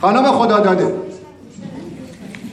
[0.00, 0.94] خانم خدا داده.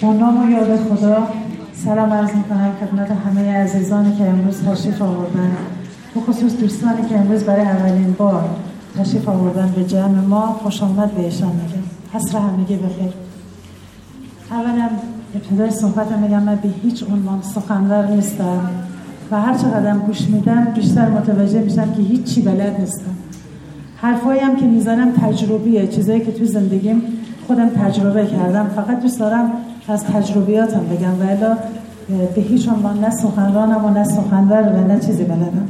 [0.01, 1.28] با نام و یاد خدا
[1.74, 5.52] سلام عرض می‌کنم خدمت همه عزیزانی که امروز تشریف آوردن.
[6.16, 8.50] به خصوص دوستانی که امروز برای اولین بار
[8.97, 11.84] تشریف آوردن به جمع ما خوش آمد بهشان میگم.
[12.13, 13.13] حسر همگی بخیر.
[14.51, 14.89] اولا
[15.35, 18.70] ابتدای صحبت میگم من به هیچ عنوان سخنور نیستم
[19.31, 23.16] و هر چقدر گوش میدم بیشتر متوجه میشم که هیچی بلد نیستم.
[23.98, 27.02] حرفایی هم که می‌زنم تجربیه چیزایی که تو زندگیم
[27.48, 28.67] خودم تجربه کردم.
[28.75, 29.52] فقط دوست دارم
[29.88, 31.12] از تجربیاتم بگم.
[31.41, 31.55] و
[32.36, 35.67] به هیچ عنوان نه سخنرانم و نه سخنور و نه چیزی بلدم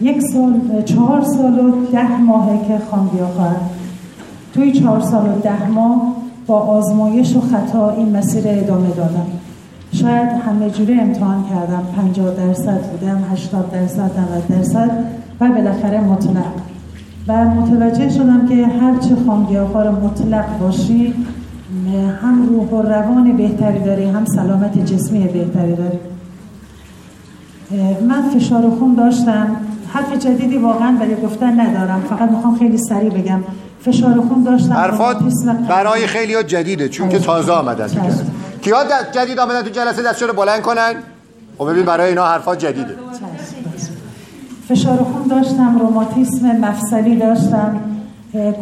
[0.00, 3.60] یک سال چهار سال و ده ماهه که خانگیا خواهد
[4.54, 6.16] توی چهار سال و ده ماه
[6.46, 9.26] با آزمایش و خطا این مسیر ادامه دادم.
[9.92, 11.82] شاید همه جوری امتحان کردم.
[11.96, 14.90] 50 درصد بودم 80 درصد 90 درصد
[15.40, 16.73] و بالاخره مطلق.
[17.28, 21.14] و متوجه شدم که هرچه خانگیاخوار مطلق باشی
[22.22, 25.98] هم روح و روان بهتری داری هم سلامت جسمی بهتری داری.
[28.08, 29.56] من فشار خون داشتم.
[29.88, 32.02] حرف جدیدی واقعا برای گفتن ندارم.
[32.08, 33.40] فقط می‌خوام خیلی سریع بگم.
[33.80, 34.72] فشار خون داشتم.
[34.72, 35.16] حرفات
[35.68, 37.88] برای خیلی ها جدیده چون که تازه آمدن
[38.60, 38.76] کیا
[39.14, 40.92] جدید آمدن تو جلسه؟ دستشون بلند کنن.
[41.58, 42.96] خب ببین برای اینا حرفات جدیده.
[44.68, 47.76] فشار خون داشتم روماتیسم مفصلی داشتم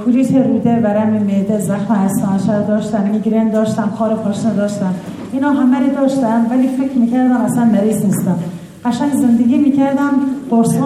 [0.05, 4.95] کولیت روده ورم معده زخم هستانشر داشتم میگرن داشتم کار پاشنه داشتم.
[5.33, 8.37] اینا همه رو داشتم ولی فکر می‌کردم اصلا مریض نیستم.
[8.85, 10.11] قشنگ زندگی می‌کردم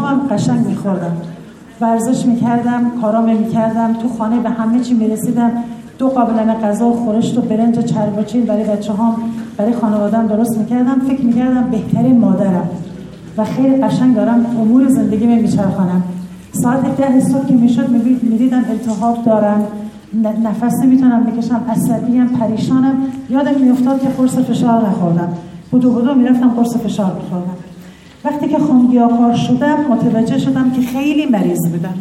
[0.04, 1.16] هم قشنگ میخوردم.
[1.80, 5.50] ورزش می‌کردم کارام می‌کردم تو خانه به همه چی می‌رسیدم.
[5.98, 8.92] دو قابلمه غذا و خورشت و برنج و چرباچین برای بچه
[9.56, 11.00] برای خانوادم درست می‌کردم.
[11.08, 12.68] فکر می‌کردم بهترین مادرم.
[13.38, 16.02] و خیلی قشنگ دارم امور زندگی میچرخانم
[16.52, 17.88] ساعت ده صبح که می‌شد
[18.22, 19.62] می‌دیدم التهاب دارم.
[20.44, 21.60] نفس نمی‌تونم بکشم.
[21.70, 22.94] عصبیم پریشانم.
[23.30, 25.28] یادم میافتاد که قرص فشار نخوردم.
[25.70, 27.56] بودو بودو می‌رفتم قرص فشار میخوردم.
[28.24, 31.94] وقتی که خونگیاکار شدم متوجه شدم که خیلی مریض بودم.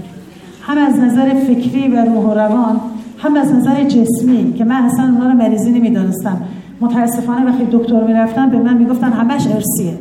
[0.62, 2.80] هم از نظر فکری و روح و روان
[3.18, 6.38] هم از نظر جسمی که من اصلا اونا رو مریضی نمی‌دانستم.
[6.82, 9.94] متاسفانه وقتی دکتر می‌رفتم به من می‌گفتن همش ارسیه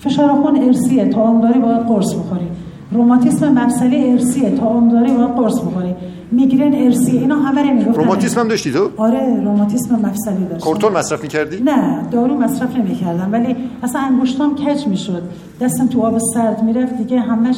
[0.00, 2.46] فشار خون ارسیه تا عمر باید قرص بخوری.
[2.92, 5.94] روماتیسم مفصلی ارسیه تا عمر باید قرص بخوری.
[6.30, 8.00] میگرن ارسیه اینا همه رو می‌گفتن.
[8.00, 10.66] روماتیسم هم داشتی تو؟ آره روماتیسم مفصلی داشتم.
[10.66, 13.28] کورتون مصرف می‌کردی؟ نه دارو مصرف نمی‌کردم.
[13.32, 15.22] ولی اصلا انگشتام کج می‌شد.
[15.60, 16.96] دستم تو آب سرد می‌رفت.
[16.96, 17.56] دیگه همش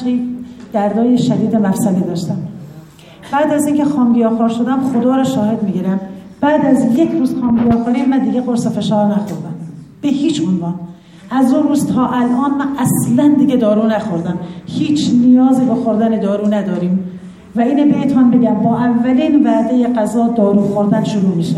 [0.72, 2.38] دردای شدید مفصلی داشتم.
[3.32, 6.00] بعد از اینکه خامگیاخوار شدم خدا رو شاهد می‌گیرم.
[6.40, 9.54] بعد از یک روز خامگیاخواری من دیگه قرص فشار نخوردم.
[10.02, 10.74] به هیچ عنوان.
[11.32, 14.38] از اون روز تا الان من اصلا دیگه دارو نخوردم.
[14.66, 16.98] هیچ نیازی به خوردن دارو نداریم.
[17.56, 21.56] و اینه بهتان بگم با اولین وعده غذا دارو خوردن شروع میشه.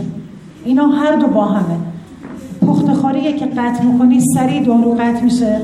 [0.65, 1.77] اینا هر دو با همه.
[2.67, 5.61] پختخاریه که قطع می‌کنی سریع دارو قطع میشه.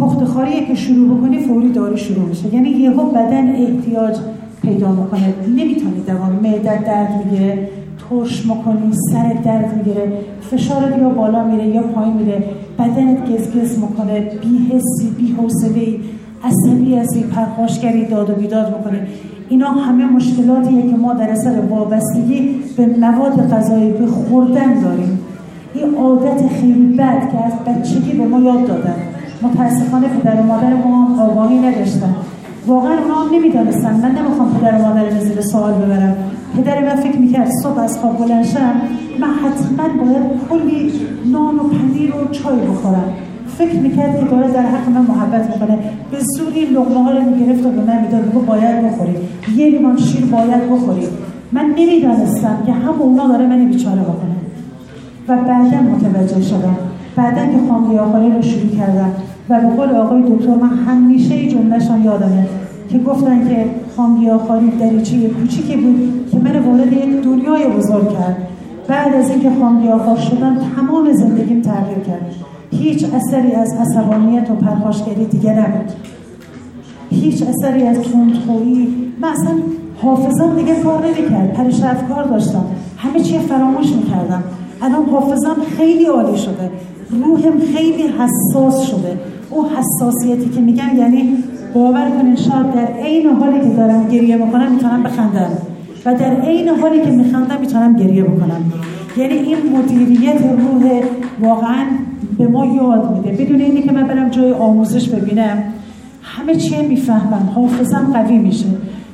[0.00, 2.54] پختخاریه که شروع بکنی فوری دارو شروع میشه.
[2.54, 4.16] یعنی یهو بدن احتیاج
[4.62, 5.34] پیدا می‌کنه.
[5.48, 6.32] نمی‌تونی دوام.
[6.42, 7.68] معدت درد می‌گیره
[8.10, 12.44] ترش می‌کنی سر درد می‌گیره فشارت یا بالا میره یا پایین میره.
[12.78, 15.96] بدنت گزگز می‌کنه بی حسی بی حوصله
[16.44, 19.06] عصبی هستی پرخاشگری داد و بیداد می‌کنه.
[19.48, 25.18] اینا همه مشکلاتیه که ما در اثر وابستگی به مواد غذایی به خوردن داریم.
[25.74, 28.94] این عادت خیلی بد که از بچگی به ما یاد دادن.
[29.42, 32.14] متاسفانه پدر و مادر ما آگاهی نداشتن.
[32.66, 33.92] واقعا هم نمی‌دانستن.
[33.92, 36.16] من نمی‌خوام پدر و مادر زیر سوال ببرم.
[36.56, 38.46] پدر من فکر می‌کرد صبح از خواب بلند
[39.20, 40.92] من حتما باید کلی
[41.32, 43.12] نان و پنیر و چای بخورم.
[43.58, 45.78] فکر می‌کرد که داره در حق من محبت می‌کنه.
[46.10, 49.16] به زوری لغمه ها رو می‌گرفت و به من می‌داد که باید بخوری.
[49.56, 51.06] یه لیوان شیر باید بخوری.
[51.52, 54.36] من نمی‌دانستم که هم اونا داره من بیچاره بکنه
[55.28, 56.76] و بعدا متوجه شدم.
[57.16, 59.10] بعدا که آخری رو شروع کردم.
[59.48, 62.46] و به قول آقای دکتر من همیشه جملهشان یادمه.
[62.88, 63.64] که گفتن که
[63.96, 68.48] خامگی آخری دریچه کوچیکی بود که من وارد یک دنیای بزرگ کرد.
[68.88, 72.34] بعد از اینکه خامگی آخر شدم تمام زندگیم تغییر کرد.
[72.70, 75.92] هیچ اثری از عصبانیت و پرخاشگری دیگه نبود.
[77.10, 78.88] هیچ اثری از تندخویی.
[79.20, 79.52] من اصلا
[80.02, 81.52] حافظم دیگه کار نمی‌کرد.
[81.52, 82.64] پریش افکار داشتم.
[82.96, 84.42] همه چی فراموش می‌کردم.
[84.82, 86.70] الان حافظم خیلی عالی شده.
[87.10, 89.20] روحم خیلی حساس شده.
[89.50, 91.36] او حساسیتی که میگن یعنی
[91.74, 95.50] باور کنین شاید در عین حالی که دارم گریه می‌کنم می‌تونم بخندم.
[96.04, 98.72] و در عین حالی که میخندم می‌تونم گریه بکنم.
[99.16, 101.02] یعنی این مدیریت روح
[101.40, 101.86] واقعا
[102.38, 103.44] به ما یاد میده.
[103.44, 105.62] بدون اینی که من برم جای آموزش ببینم
[106.22, 107.50] همه چی می‌فهمم.
[107.54, 108.66] حافظم قوی میشه.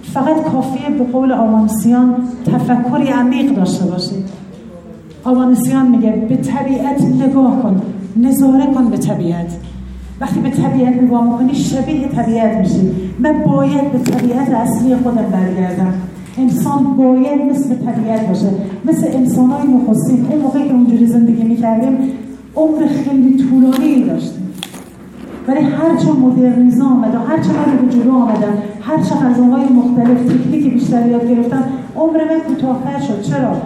[0.03, 2.15] فقط کافیه به قول آوانسیان
[2.47, 4.25] تفکری عمیق داشته باشید
[5.25, 7.83] آوانسیان میگه به طبیعت نگاه کن.
[8.17, 9.57] نظاره کن به طبیعت.
[10.25, 12.93] وقتی به طبیعت نگاه می‌کنی شبیه طبیعت میشی.
[13.19, 15.95] من باید به طبیعت اصلی خودم برگردم.
[16.39, 18.47] انسان باید مثل طبیعت باشه.
[18.85, 21.99] مثل انسان های نخستین اون موقعی که اونجوری زندگی می‌کردیم
[22.57, 24.49] عمر خیلی طولانی داشتیم
[25.49, 31.07] ولی هرچه مدرنیزم آمد و هرچه من به جلو آمدن هرچه غذاهای مختلف تکنیک بیشتر
[31.07, 31.65] یاد گرفتم
[31.97, 33.23] عمر من کوتاهتر شد.
[33.23, 33.57] چرا؟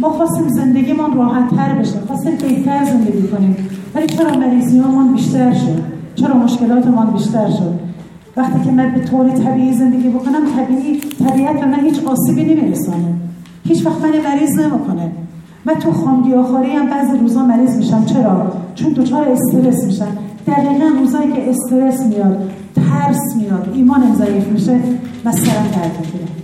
[0.00, 3.56] ما خواستیم زندگیمان راحت تر بشه خواستیم بهتر زندگی کنیم.
[3.94, 4.82] ولی چرا مریضی
[5.14, 5.82] بیشتر شد؟
[6.14, 7.74] چرا مشکلاتمان بیشتر شد؟
[8.36, 13.14] وقتی که من به طور طبیعی زندگی بکنم طبیعی طبیعت به من هیچ آسیبی نمیرسانه.
[13.64, 15.12] هیچ وقت من مریض نمی‌کنه.
[15.64, 18.04] من تو خامگیاخواری هم بعضی روزا مریض میشم.
[18.04, 20.18] چرا؟ چون دچار استرس میشم.
[20.46, 24.80] دقیقا روزایی که استرس میاد ترس میاد ایمانم ضعیف میشه
[25.24, 26.37] من سرم درد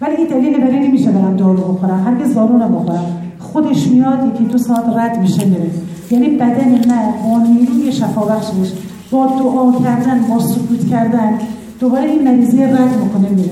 [0.00, 3.22] ولی این دلیل برای نمیشه برم دارو بخورم هرگز دارو نبخورم.
[3.38, 5.70] خودش میاد یکی دو ساعت رد میشه میره.
[6.10, 8.72] یعنی بدن من با نیروی شفا بخشش
[9.10, 11.38] با دعا کردن با سکوت کردن
[11.80, 13.50] دوباره این مریضی رد می‌کنه میره.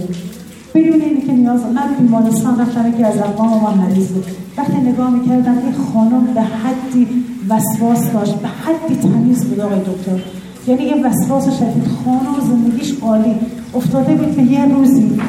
[0.74, 4.24] بدون اینی که نیاز من بیمارستان رفتم که از اقوام من مریض بود.
[4.58, 7.06] وقتی نگاه می‌کردم این خانم به حدی
[7.48, 10.22] وسواس داشت به حدی تمیز بود آقای دکتر.
[10.66, 13.34] یعنی یه وسواس شدید خانم زندگیش عالی.
[13.74, 15.20] افتاده بود به یه روزی.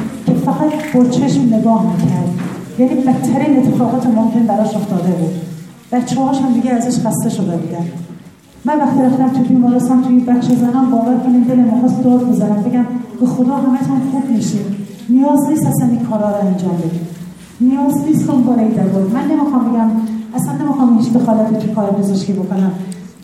[0.44, 2.30] فقط با چشم نگاه می‌کرد.
[2.78, 5.34] یعنی بدترین اتفاقات ممکن براش افتاده بود.
[5.92, 7.84] بچه هاش هم دیگه ازش خسته شده بودن.
[8.64, 12.62] من وقتی رفتم تو بیمارستان توی بخش زنان باور کنید دل مخواست داد بزنم.
[12.62, 12.86] بگم
[13.20, 14.60] به خدا همتون خوب میشین.
[15.08, 17.06] نیاز نیست اصلا این کارا رو انجام بدیم
[17.60, 18.70] نیاز نیست دنبال این
[19.14, 19.90] من نمی‌خوام بگم
[20.34, 22.72] اصلا نمی‌خوام هیچ دخالت تو کار پزشکی بکنم.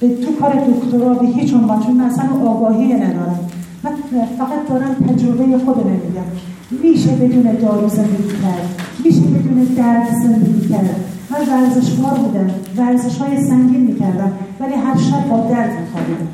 [0.01, 3.39] به تو کار دکترا به هیچ عنوان چون من اصلا آگاهی ندارم.
[3.85, 3.91] من
[4.39, 6.29] فقط دارم تجربه خود میگم.
[6.71, 8.83] میشه بدون دارو زندگی کرد.
[9.05, 10.97] میشه بدون درد زندگی کرد.
[11.31, 12.51] من ورزشکار بودم.
[12.77, 14.33] ورزش های سنگین می‌کردم.
[14.61, 16.29] ولی هر شب با درد میخوابیدم.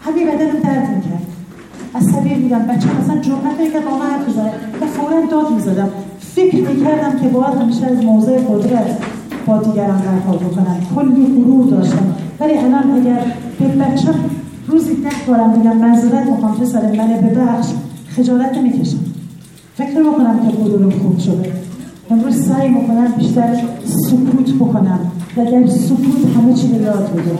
[0.00, 1.22] همین بدنم درد می‌کرد.
[1.94, 2.58] عصبی بودم.
[2.58, 5.88] بچه مثلا جرمت می‌کرد با من بزنه و فورا داد می‌زدم.
[6.20, 8.98] فکر می‌کردم که باید همیشه از موضع قدرت
[9.46, 10.76] با دیگران برخورد بکنم.
[10.94, 12.14] کلی غرور داشتم.
[12.40, 13.20] ولی الان اگر
[13.58, 14.08] به بچه
[14.68, 17.66] روزی ده بارم بگم منظورت می‌خوام پسر منه ببخش
[18.16, 18.98] خجالت نمی‌کشم.
[19.76, 21.52] فکر می‌کنم که غرورم خوب شده.
[22.10, 25.00] امروز سعی می‌کنم بیشتر سکوت بکنم
[25.36, 27.38] و در سکوت همه چی رو یاد بگیرم.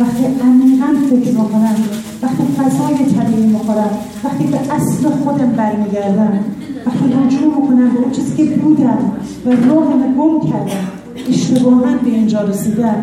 [0.00, 1.76] وقتی عمیقا فکر می‌کنم
[2.22, 3.90] وقتی فضای طبیعی می‌خورم
[4.24, 6.38] وقتی به اصل خودم برمیگردم
[6.86, 8.98] وقتی رجوع می‌کنم به اون چیزی که بودم
[9.46, 10.88] و راهم گم کردم
[11.28, 13.00] اشتباها به اینجا رسیدم.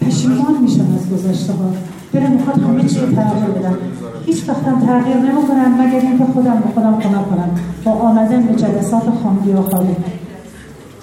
[0.00, 1.70] پشیمان میشم از گذشته ها
[2.12, 3.76] دلم می‌خواد همه چی تغییر بدم.
[4.26, 7.50] هیچ وقتم تغییر نمی‌کنم مگر اینکه خودم به خودم کمک کنم.
[7.84, 9.96] با آمدن به جلسات خامگیاخواری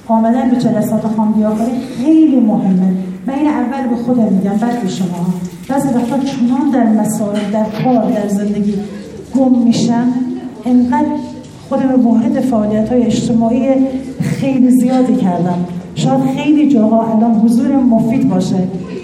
[0.07, 2.93] آمدن به جلسات خامگیاخواری خیلی مهمه.
[3.27, 5.25] من این اول به خودم میگم بعد به شما.
[5.69, 8.73] بعضی وقتا چنان در مسائل در کار در زندگی
[9.35, 10.13] گم میشم
[10.65, 11.07] انقدر
[11.69, 13.75] خودم مورد فعالیت های اجتماعی
[14.21, 15.65] خیلی زیادی کردم.
[15.97, 18.55] شاید خیلی جاها الان حضور مفید باشه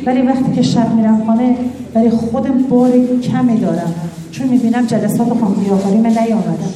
[0.06, 1.56] ولی وقتی که شب میرم خانه
[1.94, 2.92] برای خودم بار
[3.24, 3.94] کمی دارم.
[4.31, 6.74] چون می‌بینم جلسات خانگی آخری من نیامدم.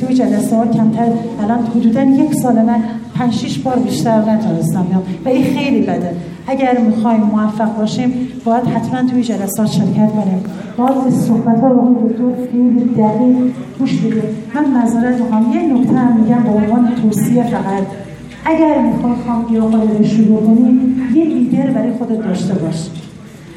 [0.00, 1.08] توی جلسه ها کمتر
[1.42, 2.82] الان حدودا یک سال من
[3.14, 5.02] پنج شیش بار بیشتر نتونستم بیام.
[5.24, 6.10] و این خیلی بده.
[6.46, 8.12] اگر می‌خوایم موفق باشیم
[8.44, 10.44] باید حتما توی جلسات شرکت کنیم.
[11.04, 13.36] به صحبت ها رو دکتر خیلی دقیق
[13.78, 14.22] گوش بدیم.
[14.54, 15.52] من معذرت می‌خوام.
[15.52, 18.05] یه نکته هم میگم به عنوان توصیه فقط.
[18.48, 22.90] اگر می‌خوای خانگی رو شروع کنی یه لیدر برای خودت داشته باش.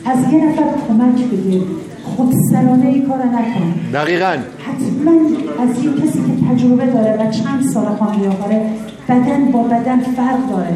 [0.05, 1.61] از یه نفر کمک بگیر.
[2.03, 3.73] خودسرانه ای کار نکن.
[3.93, 4.37] دقیقا.
[4.59, 5.11] حتما
[5.63, 8.21] از این کسی که تجربه داره و چند سال خانگی
[9.09, 10.73] بدن با بدن فرق داره.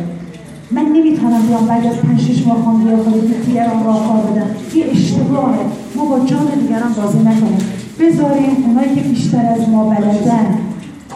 [0.72, 4.48] من نمی‌تونم بیام بعد از پنج شش ماه خانگی آخری دیگران را کار بدم.
[4.74, 5.60] این اشتباهه.
[5.96, 7.58] ما با جان دیگران بازی نکنیم.
[8.00, 10.58] بذاریم اونایی که بیشتر از ما بلدن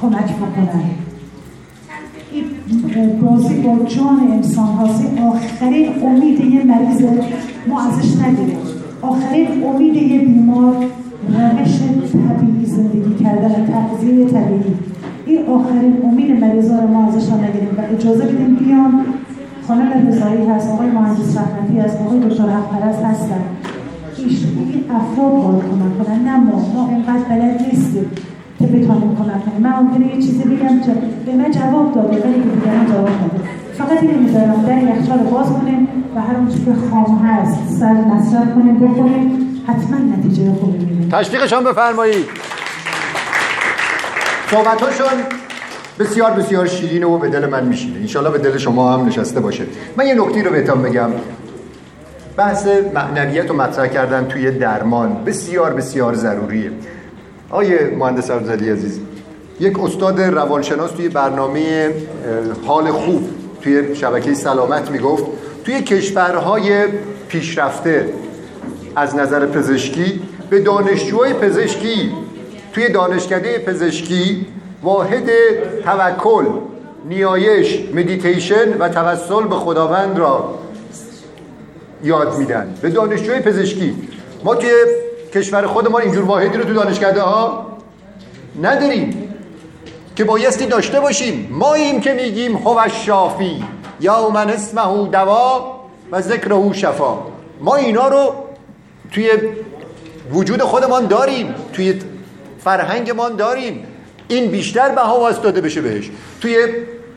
[0.02, 1.07] کمک بکنن.
[3.22, 5.04] بازی با جان انسان هاست.
[5.28, 7.02] آخرین امید یه مریض
[7.70, 8.58] ما ازش نگیریم
[9.02, 10.76] آخرین امید یه بیمار
[11.30, 11.80] روش
[12.12, 14.76] طبیعی زندگی کردن تغذیه طبیعی.
[15.26, 19.06] این آخرین امید مریضا رو ما ازش نگیریم و اجازه بدیم بیان.
[19.68, 23.42] خانم رضایی هست آقای مهندس رحمتی هست آقای دکتر حقپرست هستن.
[24.18, 26.24] این افراد باید کمک کنن.
[26.24, 28.06] نه ما ما اینقدر بلد نیستیم.
[28.72, 29.62] کنیم.
[29.62, 30.92] من ممکنه یه چیزی بگم که
[31.26, 33.50] به من جواب داده ولی که دیگران جواب نده.
[33.78, 38.54] فقط اینو می‌ذارم در یخچال باز کنیم و هر اون که خام هست سر مصرف
[38.56, 39.48] کنیم بخوریم.
[39.68, 41.10] حتما نتیجه خوبی می‌بینیم.
[41.10, 42.26] تشویقشان بفرمایید.
[44.52, 45.08] صحبتاشون
[46.00, 48.00] بسیار بسیار شیرینه و به دل من میشینه.
[48.00, 49.64] انشالله به دل شما هم نشسته باشه.
[49.98, 51.10] من یه نکتی رو بهتون بگم.
[52.38, 56.72] بحث معنویت رو مطرح کردن توی درمان بسیار بسیار ضروریه.
[57.50, 59.00] آیه مهندس عبدالعلی عزیز
[59.60, 61.94] یک استاد روانشناس توی برنامه
[62.66, 63.30] حال خوب
[63.62, 65.24] توی شبکه سلامت می‌گفت
[65.66, 66.86] توی کشورهای
[67.28, 68.10] پیشرفته
[68.96, 72.12] از نظر پزشکی به دانشجوهای پزشکی
[72.74, 74.46] توی دانشکده پزشکی
[74.84, 75.30] واحد
[75.84, 76.46] توکل
[77.10, 80.60] نیایش مدیتیشن و توسل به خداوند را
[82.04, 82.74] یاد میدن.
[82.82, 83.96] به دانشجوی پزشکی
[84.44, 84.70] ما توی
[85.34, 87.68] کشور خودمان اینجور واحدی رو تو دانشکده ها
[88.62, 89.34] نداریم
[90.16, 91.48] که بایستی داشته باشیم.
[91.52, 93.64] ما این که میگیم هو شافی.
[94.00, 95.80] یا من اسمه دوا
[96.12, 97.18] و ذکره شفا.
[97.62, 98.34] ما اینا رو
[99.12, 99.32] توی
[100.32, 101.56] وجود خودمان داریم.
[101.74, 102.00] توی
[102.64, 103.88] فرهنگمان داریم.
[104.28, 106.12] این بیشتر بها واسطاده بشه بهش.
[106.42, 106.68] توی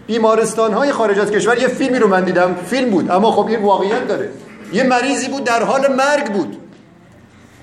[0.07, 2.55] بیمارستان های خارج از کشور یه فیلمی رو من دیدم.
[2.55, 3.11] فیلم بود.
[3.11, 4.29] اما خب این واقعیت داره.
[4.73, 6.57] یه مریضی بود در حال مرگ بود.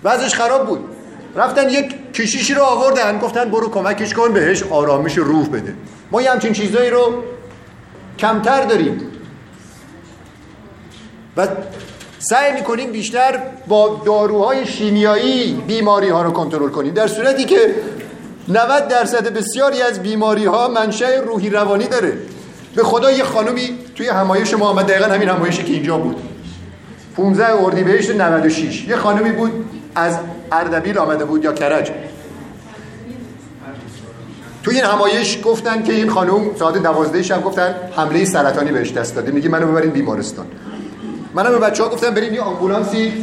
[0.03, 0.79] وضعش خراب بود.
[1.35, 5.73] رفتن یک کشیشی رو آوردن گفتن برو کمکش کن بهش آرامش روح بده.
[6.11, 7.23] ما یه همچین چیزایی رو
[8.19, 9.01] کمتر داریم.
[11.37, 11.47] و
[12.19, 16.93] سعی می‌کنیم بیشتر با داروهای شیمیایی بیماری ها رو کنترل کنیم.
[16.93, 17.75] در صورتی که
[18.47, 22.17] 90 درصد بسیاری از بیماری ها منشأ روحی روانی داره.
[22.75, 24.85] به خدا یه خانومی توی همایش ما آمد.
[24.85, 26.15] دقیقا همین همایشی که اینجا بود.
[27.15, 29.65] 15 اردیبهشت 96 یه خانومی بود
[29.97, 30.17] از
[30.51, 31.91] اردبیل آمده بود یا کرج؟
[34.63, 39.15] توی این همایش گفتن که این خانم ساعت دوازده شب گفتن حمله سرطانی بهش دست
[39.15, 39.31] داده.
[39.31, 40.45] میگه منو ببرین بیمارستان.
[41.33, 43.13] منم به بچه ها گفتم بریم یه آمبولانسی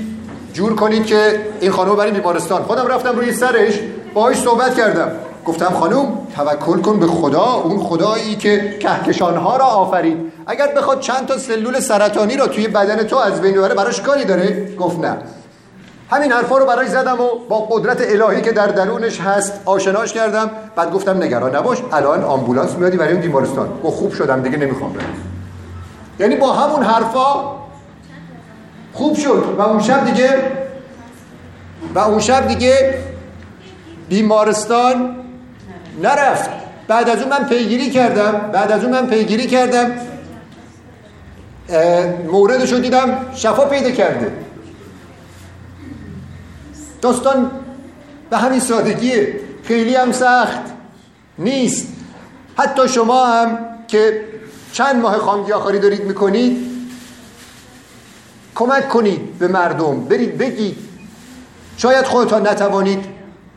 [0.52, 2.62] جور کنید که این خانم بریم بیمارستان.
[2.62, 3.80] خودم رفتم روی سرش
[4.14, 5.10] باهاش صحبت کردم.
[5.44, 10.32] گفتم خانم توکل کن به خدا اون خدایی که کهکشانها را آفرید.
[10.46, 14.24] اگر بخواد چند تا سلول سرطانی را توی بدن تو از بین ببره براش کاری
[14.24, 15.16] داره؟ گفت نه.
[16.10, 20.50] همین حرفا رو براش زدم و با قدرت الهی که در درونش هست آشناش کردم.
[20.76, 23.68] بعد گفتم نگران نباش الان آمبولانس میادی برای بیمارستان.
[23.84, 25.04] گفت خوب شدم دیگه نمی‌خوام برم.
[26.18, 27.54] یعنی با همون حرفا
[28.92, 30.28] خوب شد و اون شب دیگه
[31.94, 32.94] و اون شب دیگه
[34.08, 35.16] بیمارستان
[36.02, 36.50] نرفت.
[36.88, 38.50] بعد از اون من پیگیری کردم.
[38.52, 39.92] بعد از اون من پیگیری کردم.
[42.32, 44.43] موردش رو دیدم شفا پیدا کرده.
[47.04, 47.50] داستان
[48.30, 50.60] به همین سادگیه خیلی هم سخت
[51.38, 51.88] نیست.
[52.56, 53.58] حتی شما هم
[53.88, 54.24] که
[54.72, 56.58] چند ماه خامگیاخاری دارید می‌کنید
[58.54, 60.00] کمک کنید به مردم.
[60.00, 60.76] برید بگید.
[61.76, 63.04] شاید خودتان نتوانید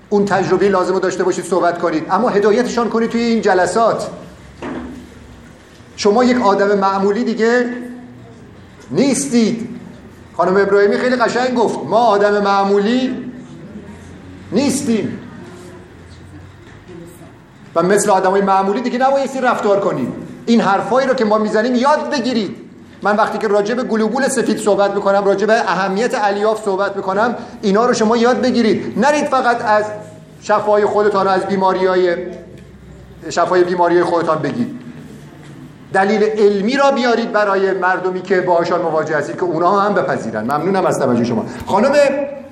[0.09, 2.05] اون تجربه لازم رو داشته باشید صحبت کنید.
[2.09, 4.09] اما هدایتشان کنید توی این جلسات.
[5.95, 7.69] شما یک آدم معمولی دیگه
[8.91, 9.69] نیستید.
[10.37, 13.26] خانم ابراهیمی خیلی قشنگ گفت ما آدم معمولی
[14.51, 15.19] نیستیم.
[17.75, 20.13] و مثل آدم های معمولی دیگه نبایستی رفتار کنیم.
[20.45, 22.55] این حرفایی رو که ما می‌زنیم یاد بگیرید.
[23.01, 27.35] من وقتی که راجع به گلوبول سفید صحبت می‌کنم راجع به اهمیت الیاف صحبت می‌کنم
[27.61, 28.99] اینا رو شما یاد بگیرید.
[28.99, 29.85] نرید فقط از
[30.41, 32.15] شفای خودتان از بیماری های
[33.29, 34.79] شفای بیماری خودتان بگید.
[35.93, 40.43] دلیل علمی را بیارید برای مردمی که باهاشان مواجه هستید که اونا هم بپذیرن.
[40.43, 41.45] ممنونم از توجه شما.
[41.65, 41.91] خانم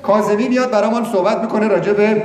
[0.07, 2.07] کاظمی بیاد برامون صحبت می‌کنه راجع به